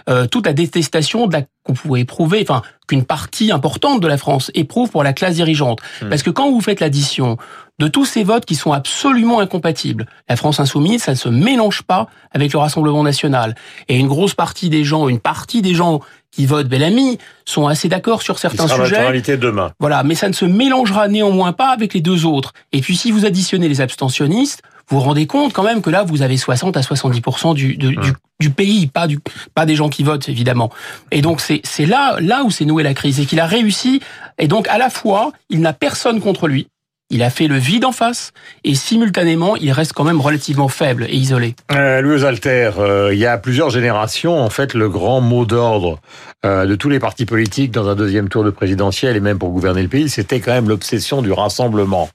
euh, 0.09 0.25
toute 0.25 0.45
la 0.45 0.53
détestation 0.53 1.27
de 1.27 1.33
la 1.33 1.41
qu'on 1.65 1.73
pouvait 1.73 2.01
éprouver, 2.01 2.45
enfin 2.47 2.61
qu'une 2.87 3.03
partie 3.03 3.51
importante 3.51 3.99
de 3.99 4.07
la 4.07 4.17
France 4.17 4.51
éprouve 4.53 4.91
pour 4.91 5.03
la 5.03 5.13
classe 5.13 5.33
dirigeante. 5.33 5.79
Parce 6.07 6.21
que 6.21 6.29
quand 6.29 6.51
vous 6.51 6.61
faites 6.61 6.79
l'addition 6.79 7.37
de 7.79 7.87
tous 7.87 8.05
ces 8.05 8.23
votes 8.23 8.45
qui 8.45 8.53
sont 8.53 8.71
absolument 8.71 9.39
incompatibles, 9.39 10.05
la 10.29 10.35
France 10.35 10.59
insoumise, 10.59 11.01
ça 11.01 11.13
ne 11.13 11.17
se 11.17 11.27
mélange 11.27 11.81
pas 11.81 12.07
avec 12.31 12.53
le 12.53 12.59
Rassemblement 12.59 13.01
national. 13.01 13.55
Et 13.87 13.97
une 13.97 14.07
grosse 14.07 14.35
partie 14.35 14.69
des 14.69 14.83
gens, 14.83 15.09
une 15.09 15.19
partie 15.19 15.63
des 15.63 15.73
gens 15.73 16.01
qui 16.31 16.45
votent 16.45 16.67
Bellamy 16.67 17.17
sont 17.45 17.65
assez 17.65 17.89
d'accord 17.89 18.21
sur 18.21 18.37
certains 18.37 18.67
sera 18.67 18.77
la 18.77 18.85
sujets. 18.85 19.37
demain. 19.37 19.71
Voilà, 19.79 20.03
mais 20.03 20.13
ça 20.15 20.27
ne 20.27 20.33
se 20.33 20.45
mélangera 20.45 21.07
néanmoins 21.07 21.53
pas 21.53 21.69
avec 21.69 21.95
les 21.95 22.01
deux 22.01 22.25
autres. 22.25 22.53
Et 22.73 22.81
puis 22.81 22.95
si 22.95 23.11
vous 23.11 23.25
additionnez 23.25 23.67
les 23.67 23.81
abstentionnistes, 23.81 24.61
vous 24.89 24.97
vous 24.97 25.03
rendez 25.03 25.25
compte 25.27 25.51
quand 25.53 25.63
même 25.63 25.81
que 25.81 25.89
là, 25.89 26.03
vous 26.03 26.21
avez 26.21 26.37
60 26.37 26.77
à 26.77 26.81
70% 26.81 27.53
du, 27.55 27.75
de- 27.77 27.89
du, 27.89 28.13
du 28.39 28.49
pays, 28.51 28.87
pas, 28.87 29.07
du, 29.07 29.19
pas 29.53 29.65
des 29.65 29.75
gens 29.75 29.89
qui 29.89 30.03
votent, 30.03 30.29
évidemment. 30.29 30.71
Et 31.11 31.21
donc, 31.21 31.41
c'est 31.41 31.61
c'est 31.63 31.85
là, 31.85 32.17
là 32.19 32.43
où 32.43 32.51
s'est 32.51 32.65
nouée 32.65 32.83
la 32.83 32.93
crise, 32.93 33.19
et 33.19 33.25
qu'il 33.25 33.39
a 33.39 33.45
réussi. 33.47 34.01
Et 34.37 34.47
donc, 34.47 34.67
à 34.67 34.77
la 34.77 34.89
fois, 34.89 35.31
il 35.49 35.61
n'a 35.61 35.73
personne 35.73 36.19
contre 36.21 36.47
lui, 36.47 36.67
il 37.11 37.21
a 37.21 37.29
fait 37.29 37.47
le 37.47 37.57
vide 37.57 37.85
en 37.85 37.91
face, 37.91 38.31
et 38.63 38.73
simultanément, 38.73 39.55
il 39.55 39.71
reste 39.71 39.93
quand 39.93 40.03
même 40.03 40.19
relativement 40.19 40.67
faible 40.67 41.05
et 41.07 41.15
isolé. 41.15 41.55
Euh, 41.71 42.01
Louis 42.01 42.25
Alter, 42.25 42.71
euh, 42.79 43.13
il 43.13 43.19
y 43.19 43.27
a 43.27 43.37
plusieurs 43.37 43.69
générations, 43.69 44.41
en 44.41 44.49
fait, 44.49 44.73
le 44.73 44.89
grand 44.89 45.21
mot 45.21 45.45
d'ordre 45.45 45.99
euh, 46.45 46.65
de 46.65 46.75
tous 46.75 46.89
les 46.89 46.99
partis 46.99 47.25
politiques 47.25 47.71
dans 47.71 47.89
un 47.89 47.95
deuxième 47.95 48.29
tour 48.29 48.43
de 48.43 48.51
présidentiel 48.51 49.15
et 49.15 49.19
même 49.19 49.39
pour 49.39 49.49
gouverner 49.49 49.81
le 49.81 49.87
pays, 49.87 50.09
c'était 50.09 50.39
quand 50.39 50.51
même 50.51 50.69
l'obsession 50.69 51.21
du 51.21 51.31
rassemblement. 51.31 52.09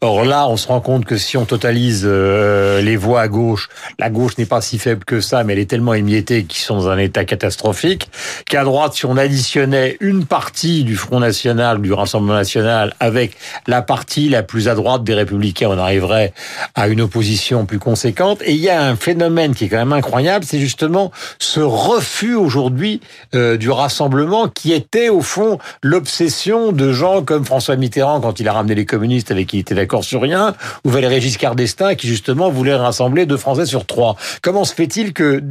Or 0.00 0.24
là, 0.24 0.48
on 0.48 0.56
se 0.56 0.66
rend 0.66 0.80
compte 0.80 1.04
que 1.04 1.16
si 1.16 1.36
on 1.36 1.44
totalise 1.44 2.02
euh, 2.04 2.80
les 2.82 2.96
voix 2.96 3.20
à 3.20 3.28
gauche, 3.28 3.68
la 3.98 4.10
gauche 4.10 4.38
n'est 4.38 4.46
pas 4.46 4.60
si 4.60 4.78
faible 4.78 5.04
que 5.04 5.20
ça, 5.20 5.44
mais 5.44 5.52
elle 5.52 5.60
est 5.60 5.70
tellement 5.70 5.94
émiettée 5.94 6.44
qu'ils 6.44 6.64
sont 6.64 6.76
dans 6.76 6.88
un 6.88 6.98
état 6.98 7.24
catastrophique, 7.24 8.10
qu'à 8.48 8.64
droite, 8.64 8.94
si 8.94 9.06
on 9.06 9.16
additionnait 9.16 9.96
une 10.00 10.24
partie 10.24 10.82
du 10.82 10.96
Front 10.96 11.20
National, 11.20 11.80
du 11.80 11.92
Rassemblement 11.92 12.34
National, 12.34 12.94
avec 12.98 13.36
la 13.68 13.82
partie 13.82 14.28
la 14.28 14.42
plus 14.46 14.68
à 14.68 14.74
droite 14.74 15.04
des 15.04 15.14
Républicains, 15.14 15.68
on 15.68 15.78
arriverait 15.78 16.32
à 16.74 16.88
une 16.88 17.00
opposition 17.00 17.66
plus 17.66 17.78
conséquente. 17.78 18.40
Et 18.44 18.52
il 18.52 18.60
y 18.60 18.70
a 18.70 18.82
un 18.82 18.96
phénomène 18.96 19.54
qui 19.54 19.64
est 19.64 19.68
quand 19.68 19.76
même 19.76 19.92
incroyable, 19.92 20.44
c'est 20.44 20.58
justement 20.58 21.12
ce 21.38 21.60
refus 21.60 22.34
aujourd'hui 22.34 23.00
euh, 23.34 23.56
du 23.56 23.70
rassemblement 23.70 24.48
qui 24.48 24.72
était 24.72 25.08
au 25.08 25.20
fond 25.20 25.58
l'obsession 25.82 26.72
de 26.72 26.92
gens 26.92 27.22
comme 27.22 27.44
François 27.44 27.76
Mitterrand 27.76 28.20
quand 28.20 28.40
il 28.40 28.48
a 28.48 28.52
ramené 28.52 28.74
les 28.74 28.86
communistes 28.86 29.30
avec 29.30 29.48
qui 29.48 29.56
il 29.56 29.60
était 29.60 29.74
d'accord 29.74 30.04
sur 30.04 30.22
rien, 30.22 30.54
ou 30.84 30.90
Valéry 30.90 31.20
Giscard 31.20 31.56
d'Estaing 31.56 31.94
qui 31.94 32.08
justement 32.08 32.50
voulait 32.50 32.74
rassembler 32.74 33.26
deux 33.26 33.36
Français 33.36 33.66
sur 33.66 33.86
trois. 33.86 34.16
Comment 34.42 34.64
se 34.64 34.74
fait-il 34.74 35.12
que 35.12 35.42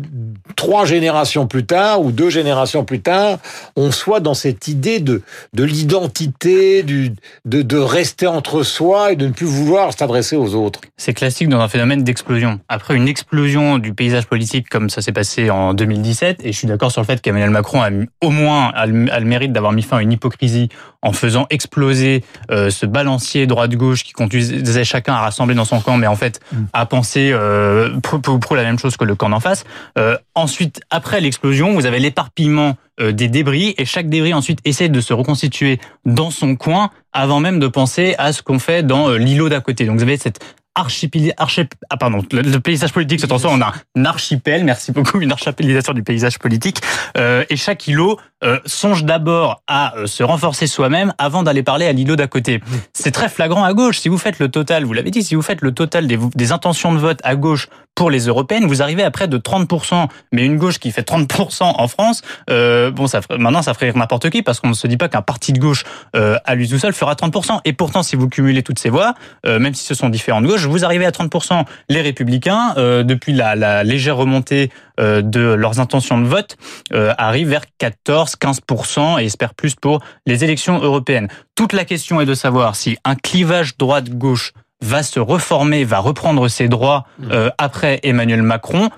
trois 0.55 0.85
générations 0.85 1.47
plus 1.47 1.65
tard 1.65 2.01
ou 2.01 2.11
deux 2.11 2.29
générations 2.29 2.85
plus 2.85 3.01
tard, 3.01 3.37
on 3.75 3.91
soit 3.91 4.19
dans 4.19 4.33
cette 4.33 4.67
idée 4.67 4.99
de 4.99 5.21
de 5.53 5.63
l'identité, 5.63 6.83
de, 6.83 7.11
de 7.45 7.77
rester 7.77 8.27
entre 8.27 8.63
soi 8.63 8.74
et 9.11 9.15
de 9.15 9.27
ne 9.27 9.31
plus 9.31 9.45
vouloir 9.45 9.93
s'adresser 9.97 10.35
aux 10.35 10.53
autres 10.55 10.81
C'est 10.97 11.13
classique 11.13 11.49
dans 11.49 11.59
un 11.59 11.67
phénomène 11.67 12.03
d'explosion. 12.03 12.59
Après 12.67 12.95
une 12.95 13.07
explosion 13.07 13.77
du 13.77 13.93
paysage 13.93 14.25
politique 14.25 14.67
comme 14.69 14.89
ça 14.89 15.01
s'est 15.01 15.11
passé 15.11 15.49
en 15.49 15.73
2017, 15.73 16.41
et 16.43 16.51
je 16.51 16.57
suis 16.57 16.67
d'accord 16.67 16.91
sur 16.91 17.01
le 17.01 17.05
fait 17.05 17.21
qu'Emmanuel 17.21 17.49
Macron 17.51 17.81
a 17.81 17.89
au 18.21 18.29
moins 18.29 18.69
a 18.75 18.85
le, 18.85 19.11
a 19.11 19.19
le 19.19 19.25
mérite 19.25 19.53
d'avoir 19.53 19.71
mis 19.71 19.81
fin 19.81 19.97
à 19.97 20.01
une 20.01 20.11
hypocrisie 20.11 20.69
en 21.01 21.13
faisant 21.13 21.45
exploser 21.49 22.23
euh, 22.51 22.69
ce 22.69 22.85
balancier 22.85 23.47
droite-gauche 23.47 24.03
qui 24.03 24.11
conduisait 24.11 24.83
chacun 24.83 25.13
à 25.13 25.19
rassembler 25.21 25.55
dans 25.55 25.65
son 25.65 25.79
camp, 25.79 25.97
mais 25.97 26.07
en 26.07 26.15
fait 26.15 26.39
à 26.73 26.85
penser 26.85 27.29
euh, 27.31 27.97
pour, 28.01 28.21
pour- 28.21 28.39
pour 28.39 28.55
la 28.55 28.63
même 28.63 28.79
chose 28.79 28.97
que 28.97 29.05
le 29.05 29.15
camp 29.15 29.29
d'en 29.29 29.39
face. 29.39 29.63
Euh, 29.97 30.17
ensuite, 30.33 30.81
après 30.89 31.21
l'explosion, 31.21 31.73
vous 31.73 31.85
avez 31.85 31.99
l'éparpillement 31.99 32.75
euh, 32.99 33.11
des 33.11 33.27
débris, 33.27 33.75
et 33.77 33.85
chaque 33.85 34.09
débris 34.09 34.33
ensuite 34.33 34.59
essaie 34.65 34.89
de 34.89 35.01
se 35.01 35.13
reconstituer 35.13 35.79
dans 36.05 36.31
son 36.31 36.55
coin 36.55 36.91
avant 37.13 37.39
même 37.39 37.59
de 37.59 37.67
penser 37.67 38.15
à 38.17 38.33
ce 38.33 38.41
qu'on 38.41 38.59
fait 38.59 38.83
dans 38.83 39.09
euh, 39.09 39.17
l'îlot 39.17 39.49
d'à 39.49 39.59
côté. 39.59 39.85
Donc 39.85 39.97
vous 39.97 40.03
avez 40.03 40.17
cette 40.17 40.39
archipel, 40.75 41.33
archip, 41.37 41.73
ah 41.89 41.97
pardon, 41.97 42.21
le, 42.31 42.59
paysage 42.59 42.91
politique 42.91 43.21
se 43.21 43.25
transforme 43.25 43.63
en 43.63 43.71
un 43.95 44.05
archipel, 44.05 44.65
merci 44.65 44.91
beaucoup, 44.91 45.19
une 45.21 45.31
archipélisation 45.31 45.93
du 45.93 46.03
paysage 46.03 46.37
politique. 46.37 46.81
Euh, 47.17 47.45
et 47.49 47.55
chaque 47.55 47.87
îlot 47.87 48.19
euh, 48.43 48.59
songe 48.65 49.05
d'abord 49.05 49.63
à 49.67 49.97
euh, 49.97 50.05
se 50.05 50.21
renforcer 50.21 50.67
soi-même 50.67 51.13
avant 51.17 51.43
d'aller 51.43 51.63
parler 51.63 51.87
à 51.87 51.93
l'îlot 51.93 52.17
d'à 52.17 52.27
côté. 52.27 52.61
C'est 52.93 53.11
très 53.11 53.29
flagrant 53.29 53.63
à 53.63 53.73
gauche. 53.73 53.99
Si 53.99 54.09
vous 54.09 54.17
faites 54.17 54.39
le 54.39 54.49
total, 54.49 54.83
vous 54.83 54.93
l'avez 54.93 55.11
dit, 55.11 55.23
si 55.23 55.35
vous 55.35 55.41
faites 55.41 55.61
le 55.61 55.71
total 55.71 56.07
des 56.07 56.51
intentions 56.51 56.93
de 56.93 56.99
vote 56.99 57.19
à 57.23 57.35
gauche 57.35 57.69
pour 57.95 58.09
les 58.09 58.27
européennes, 58.27 58.65
vous 58.65 58.81
arrivez 58.81 59.03
à 59.03 59.11
près 59.11 59.27
de 59.27 59.37
30%. 59.37 60.07
Mais 60.31 60.45
une 60.45 60.57
gauche 60.57 60.79
qui 60.79 60.91
fait 60.91 61.07
30% 61.07 61.63
en 61.63 61.87
France, 61.87 62.21
euh, 62.49 62.91
bon, 62.91 63.07
ça 63.07 63.21
maintenant 63.37 63.61
ça 63.61 63.73
ferait 63.73 63.93
n'importe 63.93 64.29
qui 64.29 64.43
parce 64.43 64.59
qu'on 64.59 64.69
ne 64.69 64.73
se 64.73 64.87
dit 64.87 64.97
pas 64.97 65.07
qu'un 65.07 65.21
parti 65.21 65.53
de 65.53 65.59
gauche 65.59 65.85
euh, 66.15 66.37
à 66.45 66.55
lui 66.55 66.67
tout 66.67 66.77
seul 66.77 66.93
fera 66.93 67.13
30%. 67.13 67.61
Et 67.65 67.73
pourtant, 67.73 68.03
si 68.03 68.15
vous 68.15 68.27
cumulez 68.27 68.63
toutes 68.63 68.79
ces 68.79 68.89
voix, 68.89 69.15
euh, 69.45 69.59
même 69.59 69.73
si 69.73 69.85
ce 69.85 69.93
sont 69.93 70.09
différentes 70.09 70.45
gauches, 70.45 70.65
vous 70.65 70.85
arrivez 70.85 71.05
à 71.05 71.11
30%. 71.11 71.65
Les 71.89 72.01
républicains, 72.01 72.73
euh, 72.77 73.03
depuis 73.03 73.33
la, 73.33 73.55
la 73.55 73.83
légère 73.83 74.17
remontée 74.17 74.69
euh, 74.99 75.21
de 75.21 75.41
leurs 75.41 75.81
intentions 75.81 76.19
de 76.19 76.25
vote, 76.25 76.55
euh, 76.93 77.13
arrivent 77.17 77.49
vers 77.49 77.65
14-15% 77.81 79.21
et 79.21 79.25
espèrent 79.25 79.53
plus 79.53 79.75
pour 79.75 80.01
les 80.25 80.45
élections 80.45 80.79
européennes. 80.79 81.27
Toute 81.55 81.73
la 81.73 81.83
question 81.83 82.21
est 82.21 82.25
de 82.25 82.33
savoir 82.33 82.77
si 82.77 82.97
un 83.03 83.15
clivage 83.15 83.75
droite-gauche 83.77 84.53
va 84.85 85.03
se 85.03 85.19
reformer, 85.19 85.83
va 85.83 85.99
reprendre 85.99 86.47
ses 86.47 86.67
droits 86.67 87.05
euh, 87.31 87.49
après 87.57 87.99
Emmanuel 88.03 88.43
Macron. 88.43 88.89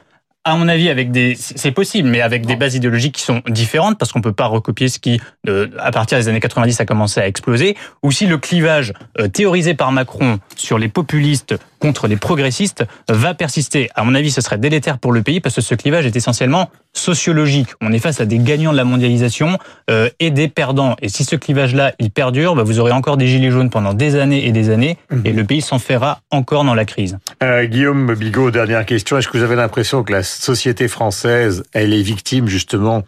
À 0.47 0.55
mon 0.55 0.69
avis, 0.69 0.89
avec 0.89 1.11
des, 1.11 1.35
c'est 1.37 1.71
possible, 1.71 2.07
mais 2.07 2.21
avec 2.21 2.45
des 2.45 2.55
bases 2.55 2.75
idéologiques 2.75 3.15
qui 3.15 3.21
sont 3.21 3.41
différentes, 3.49 3.97
parce 3.97 4.13
qu'on 4.13 4.21
peut 4.21 4.31
pas 4.31 4.45
recopier 4.45 4.87
ce 4.87 4.97
qui, 4.97 5.19
à 5.77 5.91
partir 5.91 6.17
des 6.17 6.29
années 6.29 6.39
90, 6.39 6.79
a 6.79 6.85
commencé 6.85 7.19
à 7.19 7.27
exploser, 7.27 7.75
ou 8.01 8.11
si 8.11 8.27
le 8.27 8.37
clivage 8.37 8.93
euh, 9.19 9.27
théorisé 9.27 9.73
par 9.73 9.91
Macron 9.91 10.39
sur 10.55 10.77
les 10.77 10.87
populistes 10.87 11.55
contre 11.79 12.07
les 12.07 12.15
progressistes 12.15 12.85
va 13.09 13.33
persister. 13.33 13.89
À 13.93 14.03
mon 14.03 14.15
avis, 14.15 14.31
ce 14.31 14.41
serait 14.41 14.57
délétère 14.57 14.99
pour 14.99 15.11
le 15.11 15.21
pays, 15.21 15.41
parce 15.41 15.55
que 15.55 15.61
ce 15.61 15.75
clivage 15.75 16.05
est 16.05 16.15
essentiellement 16.15 16.69
sociologique. 16.93 17.69
On 17.81 17.91
est 17.91 17.99
face 17.99 18.21
à 18.21 18.25
des 18.25 18.39
gagnants 18.39 18.71
de 18.71 18.77
la 18.77 18.85
mondialisation 18.85 19.57
euh, 19.89 20.09
et 20.19 20.31
des 20.31 20.47
perdants. 20.47 20.95
Et 21.01 21.09
si 21.09 21.25
ce 21.25 21.35
clivage-là, 21.35 21.93
il 21.99 22.09
perdure, 22.09 22.55
bah, 22.55 22.63
vous 22.63 22.79
aurez 22.79 22.93
encore 22.93 23.17
des 23.17 23.27
gilets 23.27 23.51
jaunes 23.51 23.69
pendant 23.69 23.93
des 23.93 24.15
années 24.15 24.47
et 24.47 24.51
des 24.51 24.69
années, 24.69 24.97
mhm. 25.11 25.21
et 25.25 25.33
le 25.33 25.43
pays 25.43 25.61
s'enferra 25.61 26.21
encore 26.31 26.63
dans 26.63 26.73
la 26.73 26.85
crise. 26.85 27.17
Euh, 27.43 27.65
Guillaume 27.65 28.15
Bigot, 28.15 28.49
dernière 28.49 28.85
question. 28.85 29.17
Est-ce 29.17 29.27
que 29.27 29.37
vous 29.37 29.43
avez 29.43 29.55
l'impression 29.55 30.03
que 30.03 30.13
la 30.13 30.23
société 30.43 30.87
française, 30.87 31.63
elle 31.73 31.93
est 31.93 32.01
victime 32.01 32.47
justement 32.47 33.03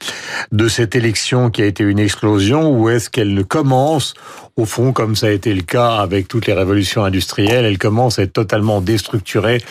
de 0.51 0.67
cette 0.67 0.95
élection 0.95 1.49
qui 1.49 1.61
a 1.61 1.65
été 1.65 1.83
une 1.83 1.99
explosion, 1.99 2.71
ou 2.71 2.89
est-ce 2.89 3.09
qu'elle 3.09 3.43
commence, 3.45 4.13
au 4.55 4.65
fond, 4.65 4.91
comme 4.91 5.15
ça 5.15 5.27
a 5.27 5.31
été 5.31 5.53
le 5.53 5.61
cas 5.61 5.95
avec 5.97 6.27
toutes 6.27 6.47
les 6.47 6.53
révolutions 6.53 7.03
industrielles, 7.03 7.65
elle 7.65 7.77
commence 7.77 8.19
à 8.19 8.23
être 8.23 8.33
totalement 8.33 8.81
déstructurée 8.81 9.61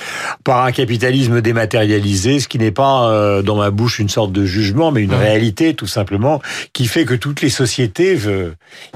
par 0.45 0.65
un 0.65 0.73
capitalisme 0.73 1.41
dématérialisé, 1.41 2.41
ce 2.41 2.49
qui 2.49 2.59
n'est 2.59 2.73
pas 2.73 3.11
euh, 3.11 3.43
dans 3.43 3.57
ma 3.57 3.71
bouche 3.71 3.99
une 3.99 4.09
sorte 4.09 4.33
de 4.33 4.45
jugement, 4.45 4.91
mais 4.91 5.03
une 5.03 5.15
réalité 5.15 5.75
tout 5.75 5.87
simplement, 5.87 6.41
qui 6.73 6.87
fait 6.87 7.05
que 7.05 7.15
toutes 7.15 7.43
les 7.43 7.51
sociétés, 7.51 8.19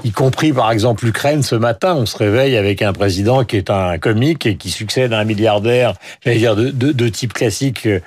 y 0.03 0.11
compris 0.11 0.53
par 0.53 0.71
exemple 0.71 1.05
l'Ukraine 1.05 1.43
ce 1.43 1.55
matin, 1.55 1.95
on 1.95 2.05
se 2.05 2.17
réveille 2.17 2.57
avec 2.57 2.81
un 2.81 2.93
président 2.93 3.43
qui 3.43 3.57
est 3.57 3.69
un 3.69 3.97
comique 3.97 4.45
et 4.45 4.55
qui 4.55 4.69
succède 4.69 5.13
à 5.13 5.19
un 5.19 5.25
milliardaire, 5.25 5.93
j'allais 6.23 6.37
dire 6.37 6.55
de, 6.55 6.69
de, 6.69 7.09
type 7.09 7.33
classique, 7.33 7.87
euh, 7.87 7.99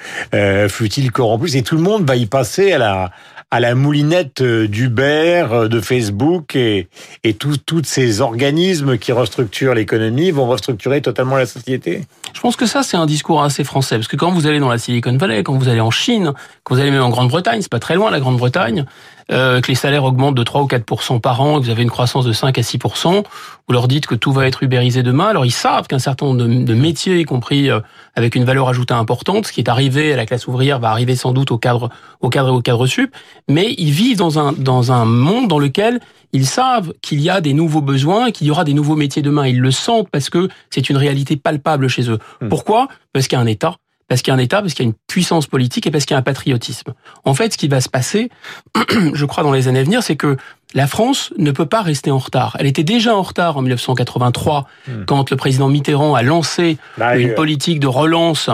fut-il 0.68 1.12
corrompu, 1.12 1.56
et 1.56 1.62
tout 1.62 1.76
le 1.76 1.82
monde 1.82 2.06
va 2.06 2.16
y 2.16 2.26
passer 2.26 2.72
à 2.72 2.78
la 2.78 3.10
à 3.50 3.60
la 3.60 3.74
moulinette 3.74 4.40
euh, 4.40 4.66
d'Uber, 4.66 5.46
euh, 5.52 5.68
de 5.68 5.80
Facebook 5.80 6.56
et, 6.56 6.88
et 7.22 7.34
tous 7.34 7.60
ces 7.84 8.20
organismes 8.20 8.98
qui 8.98 9.12
restructurent 9.12 9.74
l'économie 9.74 10.32
vont 10.32 10.48
restructurer 10.48 11.00
totalement 11.00 11.36
la 11.36 11.46
société 11.46 12.02
Je 12.34 12.40
pense 12.40 12.56
que 12.56 12.66
ça, 12.66 12.82
c'est 12.82 12.96
un 12.96 13.06
discours 13.06 13.42
assez 13.42 13.62
français. 13.62 13.96
Parce 13.96 14.08
que 14.08 14.16
quand 14.16 14.32
vous 14.32 14.48
allez 14.48 14.58
dans 14.58 14.68
la 14.68 14.78
Silicon 14.78 15.16
Valley, 15.16 15.44
quand 15.44 15.54
vous 15.54 15.68
allez 15.68 15.80
en 15.80 15.92
Chine, 15.92 16.32
quand 16.64 16.74
vous 16.74 16.80
allez 16.80 16.90
même 16.90 17.02
en 17.02 17.10
Grande-Bretagne, 17.10 17.62
c'est 17.62 17.70
pas 17.70 17.78
très 17.78 17.94
loin 17.94 18.10
la 18.10 18.18
Grande-Bretagne, 18.20 18.84
euh, 19.30 19.60
que 19.60 19.68
les 19.68 19.74
salaires 19.76 20.04
augmentent 20.04 20.36
de 20.36 20.44
3 20.44 20.62
ou 20.62 20.66
4% 20.66 21.20
par 21.20 21.40
an, 21.40 21.60
que 21.60 21.64
vous 21.64 21.70
avez 21.70 21.82
une 21.82 21.90
croissance 21.90 22.24
de 22.24 22.32
5 22.32 22.58
à 22.58 22.62
6% 22.62 23.22
vous 23.68 23.72
leur 23.72 23.88
dites 23.88 24.06
que 24.06 24.14
tout 24.14 24.32
va 24.32 24.46
être 24.46 24.62
ubérisé 24.62 25.02
demain. 25.02 25.26
Alors 25.26 25.44
ils 25.44 25.50
savent 25.50 25.88
qu'un 25.88 25.98
certain 25.98 26.26
nombre 26.26 26.44
de, 26.44 26.74
métiers, 26.74 27.18
y 27.18 27.24
compris 27.24 27.68
avec 28.14 28.36
une 28.36 28.44
valeur 28.44 28.68
ajoutée 28.68 28.94
importante, 28.94 29.46
ce 29.46 29.52
qui 29.52 29.60
est 29.60 29.68
arrivé 29.68 30.12
à 30.12 30.16
la 30.16 30.24
classe 30.24 30.46
ouvrière 30.46 30.78
va 30.78 30.90
arriver 30.90 31.16
sans 31.16 31.32
doute 31.32 31.50
au 31.50 31.58
cadre, 31.58 31.90
au 32.20 32.28
cadre 32.28 32.48
et 32.48 32.52
au 32.52 32.60
cadre 32.60 32.86
sup, 32.86 33.14
mais 33.48 33.74
ils 33.78 33.90
vivent 33.90 34.18
dans 34.18 34.38
un 34.38 34.52
dans 34.52 34.92
un 34.92 35.04
monde 35.04 35.48
dans 35.48 35.58
lequel 35.58 36.00
ils 36.32 36.46
savent 36.46 36.92
qu'il 37.02 37.20
y 37.20 37.30
a 37.30 37.40
des 37.40 37.54
nouveaux 37.54 37.80
besoins, 37.80 38.30
qu'il 38.30 38.46
y 38.46 38.50
aura 38.50 38.64
des 38.64 38.74
nouveaux 38.74 38.96
métiers 38.96 39.22
demain. 39.22 39.46
Ils 39.46 39.60
le 39.60 39.70
sentent 39.70 40.10
parce 40.10 40.28
que 40.30 40.48
c'est 40.70 40.90
une 40.90 40.96
réalité 40.96 41.36
palpable 41.36 41.88
chez 41.88 42.10
eux. 42.10 42.18
Hmm. 42.40 42.48
Pourquoi? 42.48 42.88
Parce 43.12 43.28
qu'il 43.28 43.36
y 43.36 43.38
a 43.38 43.42
un 43.42 43.46
État 43.46 43.76
parce 44.08 44.22
qu'il 44.22 44.30
y 44.30 44.34
a 44.34 44.36
un 44.36 44.40
État, 44.40 44.60
parce 44.60 44.74
qu'il 44.74 44.84
y 44.84 44.88
a 44.88 44.90
une 44.90 44.96
puissance 45.08 45.46
politique 45.46 45.86
et 45.86 45.90
parce 45.90 46.04
qu'il 46.04 46.14
y 46.14 46.16
a 46.16 46.18
un 46.18 46.22
patriotisme. 46.22 46.92
En 47.24 47.34
fait, 47.34 47.52
ce 47.52 47.58
qui 47.58 47.68
va 47.68 47.80
se 47.80 47.88
passer, 47.88 48.30
je 49.14 49.24
crois, 49.24 49.42
dans 49.42 49.52
les 49.52 49.68
années 49.68 49.80
à 49.80 49.82
venir, 49.82 50.02
c'est 50.02 50.16
que 50.16 50.36
la 50.74 50.86
France 50.86 51.32
ne 51.38 51.50
peut 51.50 51.66
pas 51.66 51.82
rester 51.82 52.10
en 52.10 52.18
retard. 52.18 52.56
Elle 52.60 52.66
était 52.66 52.84
déjà 52.84 53.16
en 53.16 53.22
retard 53.22 53.56
en 53.56 53.62
1983 53.62 54.68
hmm. 54.86 55.04
quand 55.06 55.30
le 55.30 55.36
président 55.36 55.68
Mitterrand 55.68 56.14
a 56.14 56.22
lancé 56.22 56.78
une 57.16 57.34
politique 57.34 57.80
de 57.80 57.86
relance 57.86 58.48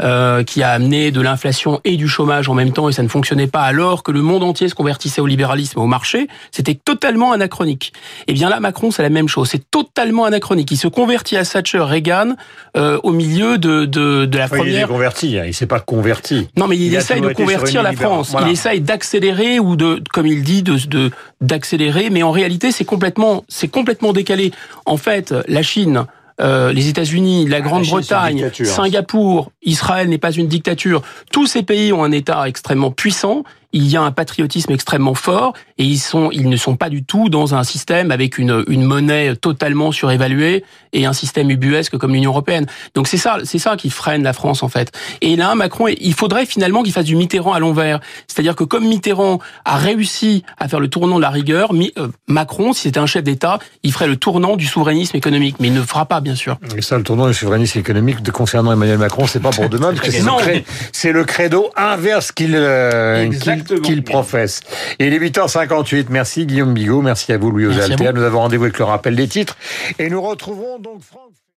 euh, 0.00 0.44
qui 0.44 0.62
a 0.62 0.70
amené 0.70 1.10
de 1.10 1.20
l'inflation 1.20 1.80
et 1.84 1.96
du 1.96 2.06
chômage 2.06 2.48
en 2.48 2.54
même 2.54 2.72
temps 2.72 2.88
et 2.88 2.92
ça 2.92 3.02
ne 3.02 3.08
fonctionnait 3.08 3.48
pas 3.48 3.62
alors 3.62 4.02
que 4.02 4.12
le 4.12 4.22
monde 4.22 4.44
entier 4.44 4.68
se 4.68 4.74
convertissait 4.74 5.20
au 5.20 5.26
libéralisme 5.26 5.78
et 5.78 5.82
au 5.82 5.86
marché, 5.86 6.28
c'était 6.52 6.76
totalement 6.76 7.32
anachronique. 7.32 7.92
Et 8.20 8.24
eh 8.28 8.32
bien 8.32 8.48
là, 8.48 8.60
Macron, 8.60 8.90
c'est 8.90 9.02
la 9.02 9.10
même 9.10 9.28
chose, 9.28 9.48
c'est 9.48 9.70
totalement 9.70 10.24
anachronique. 10.24 10.70
Il 10.70 10.76
se 10.76 10.88
convertit 10.88 11.36
à 11.36 11.44
Thatcher, 11.44 11.80
Reagan 11.80 12.36
euh, 12.76 13.00
au 13.02 13.10
milieu 13.10 13.58
de, 13.58 13.86
de, 13.86 14.24
de 14.24 14.38
la 14.38 14.48
première... 14.48 14.66
Il 14.66 14.76
est 14.76 14.86
converti, 14.86 15.38
hein. 15.38 15.44
il 15.46 15.54
s'est 15.54 15.66
pas 15.66 15.80
converti. 15.80 16.48
Non, 16.56 16.68
mais 16.68 16.76
il, 16.76 16.94
essaye 16.94 17.20
de 17.20 17.32
convertir 17.32 17.82
la 17.82 17.92
France. 17.92 18.36
Il 18.42 18.48
essaye 18.48 18.80
d'accélérer 18.80 19.58
ou 19.58 19.74
de, 19.74 20.00
comme 20.12 20.26
il 20.26 20.42
dit, 20.42 20.62
de 20.62 21.10
d'accélérer, 21.40 22.10
mais 22.10 22.22
en 22.22 22.30
réalité, 22.30 22.72
c'est 22.72 22.84
complètement, 22.84 23.44
c'est 23.48 23.68
complètement 23.68 24.12
décalé. 24.12 24.52
En 24.86 24.96
fait, 24.96 25.34
la 25.46 25.62
Chine 25.62 26.06
euh, 26.40 26.72
les 26.72 26.88
États-Unis, 26.88 27.46
la 27.46 27.60
Grande-Bretagne. 27.60 28.50
Singapour, 28.52 29.50
Israël 29.62 30.08
n'est 30.08 30.18
pas 30.18 30.32
une 30.32 30.46
dictature. 30.46 31.02
Tous 31.32 31.46
ces 31.46 31.62
pays 31.62 31.92
ont 31.92 32.04
un 32.04 32.12
État 32.12 32.48
extrêmement 32.48 32.90
puissant 32.90 33.44
il 33.72 33.86
y 33.88 33.96
a 33.96 34.02
un 34.02 34.12
patriotisme 34.12 34.72
extrêmement 34.72 35.14
fort 35.14 35.52
et 35.76 35.84
ils 35.84 35.98
sont, 35.98 36.30
ils 36.32 36.48
ne 36.48 36.56
sont 36.56 36.76
pas 36.76 36.88
du 36.88 37.04
tout 37.04 37.28
dans 37.28 37.54
un 37.54 37.64
système 37.64 38.10
avec 38.10 38.38
une, 38.38 38.64
une 38.68 38.82
monnaie 38.82 39.36
totalement 39.36 39.92
surévaluée 39.92 40.64
et 40.92 41.06
un 41.06 41.12
système 41.12 41.50
ubuesque 41.50 41.96
comme 41.98 42.14
l'Union 42.14 42.30
européenne. 42.30 42.66
Donc 42.94 43.08
c'est 43.08 43.16
ça, 43.18 43.38
c'est 43.44 43.58
ça 43.58 43.76
qui 43.76 43.90
freine 43.90 44.22
la 44.22 44.32
France 44.32 44.62
en 44.62 44.68
fait. 44.68 44.92
Et 45.20 45.36
là, 45.36 45.54
Macron, 45.54 45.86
il 45.88 46.14
faudrait 46.14 46.46
finalement 46.46 46.82
qu'il 46.82 46.92
fasse 46.92 47.04
du 47.04 47.16
Mitterrand 47.16 47.52
à 47.52 47.58
l'envers. 47.58 48.00
C'est-à-dire 48.26 48.56
que 48.56 48.64
comme 48.64 48.86
Mitterrand 48.86 49.38
a 49.64 49.76
réussi 49.76 50.44
à 50.58 50.68
faire 50.68 50.80
le 50.80 50.88
tournant 50.88 51.16
de 51.16 51.22
la 51.22 51.30
rigueur, 51.30 51.72
euh, 51.72 52.08
Macron, 52.26 52.72
si 52.72 52.82
c'était 52.82 53.00
un 53.00 53.06
chef 53.06 53.24
d'État, 53.24 53.58
il 53.82 53.92
ferait 53.92 54.08
le 54.08 54.16
tournant 54.16 54.56
du 54.56 54.66
souverainisme 54.66 55.16
économique, 55.16 55.56
mais 55.60 55.68
il 55.68 55.74
ne 55.74 55.82
fera 55.82 56.06
pas, 56.06 56.20
bien 56.20 56.34
sûr. 56.34 56.58
Et 56.76 56.82
ça, 56.82 56.96
le 56.96 57.04
tournant 57.04 57.26
du 57.26 57.34
souverainisme 57.34 57.78
économique 57.78 58.22
de 58.22 58.30
concernant 58.30 58.72
Emmanuel 58.72 58.98
Macron, 58.98 59.26
c'est 59.26 59.40
pas 59.40 59.50
pour 59.50 59.68
demain, 59.68 59.92
parce 59.92 60.00
que 60.00 60.62
c'est 60.92 61.12
le, 61.12 61.24
credo 61.24 61.70
inverse 61.76 62.32
qu'il 62.32 62.54
euh, 62.54 63.28
qu'il 63.64 64.02
professe. 64.02 64.60
Et 64.98 65.06
il 65.06 65.14
est 65.14 65.18
8h58. 65.18 66.06
Merci 66.10 66.46
Guillaume 66.46 66.74
Bigot, 66.74 67.02
merci 67.02 67.32
à 67.32 67.38
vous 67.38 67.50
Louis 67.50 67.66
Osalter. 67.66 68.12
Nous 68.12 68.22
avons 68.22 68.40
rendez-vous 68.40 68.64
avec 68.64 68.78
le 68.78 68.84
rappel 68.84 69.16
des 69.16 69.28
titres. 69.28 69.56
Et 69.98 70.10
nous 70.10 70.22
retrouvons 70.22 70.78
donc 70.78 71.02
Franck. 71.02 71.38